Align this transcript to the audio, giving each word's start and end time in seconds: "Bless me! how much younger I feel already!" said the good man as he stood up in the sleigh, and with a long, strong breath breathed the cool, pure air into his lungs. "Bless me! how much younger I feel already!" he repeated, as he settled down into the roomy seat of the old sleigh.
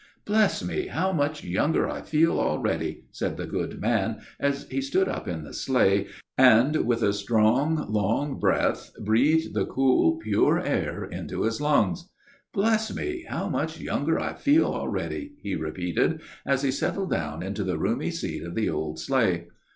"Bless 0.25 0.65
me! 0.65 0.87
how 0.87 1.11
much 1.13 1.43
younger 1.43 1.87
I 1.87 2.01
feel 2.01 2.39
already!" 2.39 3.03
said 3.11 3.37
the 3.37 3.45
good 3.45 3.79
man 3.79 4.17
as 4.39 4.67
he 4.71 4.81
stood 4.81 5.07
up 5.07 5.27
in 5.27 5.43
the 5.43 5.53
sleigh, 5.53 6.07
and 6.39 6.87
with 6.87 7.03
a 7.03 7.13
long, 7.31 7.77
strong 7.85 8.39
breath 8.39 8.89
breathed 8.99 9.53
the 9.53 9.67
cool, 9.67 10.17
pure 10.17 10.59
air 10.59 11.03
into 11.05 11.43
his 11.43 11.61
lungs. 11.61 12.09
"Bless 12.51 12.91
me! 12.95 13.25
how 13.29 13.47
much 13.47 13.79
younger 13.79 14.19
I 14.19 14.33
feel 14.33 14.65
already!" 14.73 15.33
he 15.39 15.53
repeated, 15.55 16.21
as 16.47 16.63
he 16.63 16.71
settled 16.71 17.11
down 17.11 17.43
into 17.43 17.63
the 17.63 17.77
roomy 17.77 18.09
seat 18.09 18.41
of 18.43 18.55
the 18.55 18.71
old 18.71 18.97
sleigh. 18.97 19.49